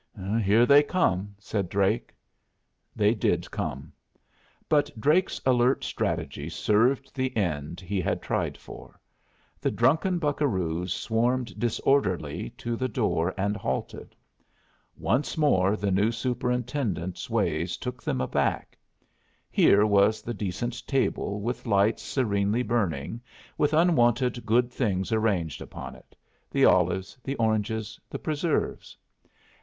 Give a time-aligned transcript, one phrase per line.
[0.43, 2.15] "Here they come," said Drake.
[2.95, 3.93] They did come.
[4.67, 8.99] But Drake's alert strategy served the end he had tried for.
[9.59, 14.15] The drunken buccaroos swarmed disorderly to the door and halted.
[14.97, 18.79] Once more the new superintendent's ways took them aback.
[19.51, 23.21] Here was the decent table with lights serenely burning,
[23.55, 26.15] with unwonted good things arranged upon it
[26.49, 28.97] the olives, the oranges, the preserves.